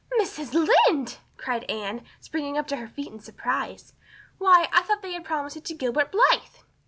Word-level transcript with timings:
"Mrs. 0.19 0.55
Lynde!" 0.55 1.17
cried 1.37 1.63
Anne, 1.69 2.03
springing 2.19 2.63
to 2.63 2.75
her 2.77 2.87
feet 2.87 3.11
in 3.11 3.19
her 3.19 3.23
surprise. 3.23 3.93
"Why, 4.39 4.67
I 4.73 4.81
thought 4.81 5.03
they 5.03 5.13
had 5.13 5.23
promised 5.25 5.57
it 5.57 5.65
to 5.65 5.75
Gilbert 5.75 6.11
Blythe!" 6.11 6.55